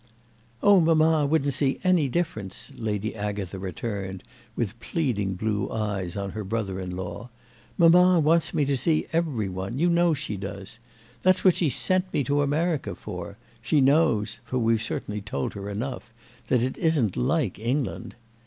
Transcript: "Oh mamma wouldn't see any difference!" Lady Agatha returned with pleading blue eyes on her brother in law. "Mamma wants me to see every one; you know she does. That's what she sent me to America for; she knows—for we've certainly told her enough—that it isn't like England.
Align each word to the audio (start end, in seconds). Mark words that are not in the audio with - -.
"Oh 0.63 0.79
mamma 0.79 1.27
wouldn't 1.27 1.53
see 1.53 1.79
any 1.83 2.09
difference!" 2.09 2.71
Lady 2.75 3.15
Agatha 3.15 3.59
returned 3.59 4.23
with 4.55 4.79
pleading 4.79 5.35
blue 5.35 5.69
eyes 5.71 6.17
on 6.17 6.31
her 6.31 6.43
brother 6.43 6.79
in 6.79 6.95
law. 6.95 7.29
"Mamma 7.77 8.19
wants 8.19 8.51
me 8.51 8.65
to 8.65 8.75
see 8.75 9.05
every 9.13 9.47
one; 9.47 9.77
you 9.77 9.89
know 9.89 10.15
she 10.15 10.37
does. 10.37 10.79
That's 11.21 11.43
what 11.43 11.55
she 11.55 11.69
sent 11.69 12.11
me 12.11 12.23
to 12.23 12.41
America 12.41 12.95
for; 12.95 13.37
she 13.61 13.79
knows—for 13.79 14.57
we've 14.57 14.81
certainly 14.81 15.21
told 15.21 15.53
her 15.53 15.69
enough—that 15.69 16.63
it 16.63 16.79
isn't 16.79 17.15
like 17.15 17.59
England. 17.59 18.15